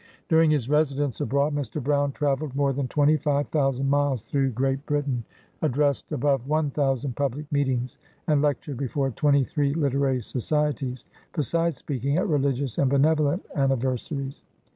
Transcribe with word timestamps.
During 0.29 0.49
his 0.49 0.67
residence 0.67 1.21
abroad, 1.21 1.53
Mr. 1.53 1.79
Brown 1.79 2.11
travelled 2.11 2.55
more 2.55 2.73
than 2.73 2.87
twenty 2.87 3.17
five 3.17 3.49
thousand 3.49 3.87
miles 3.87 4.23
through 4.23 4.49
Great 4.49 4.79
AN 4.79 4.83
AMERICAN 4.89 4.93
BONDMAN. 5.03 5.23
95 5.61 5.61
Britain, 5.61 5.71
addressed 5.71 6.11
above 6.11 6.47
one 6.47 6.71
thousand 6.71 7.15
public 7.15 7.51
meetings. 7.51 7.99
and 8.25 8.41
lectured 8.41 8.77
before 8.77 9.11
twenty 9.11 9.43
three 9.43 9.75
literary 9.75 10.21
societies, 10.23 11.05
be 11.35 11.43
sides 11.43 11.77
speaking 11.77 12.17
at 12.17 12.27
religious 12.27 12.79
and 12.79 12.89
benevolent 12.89 13.45
anniversa 13.55 14.15
ries. 14.17 14.41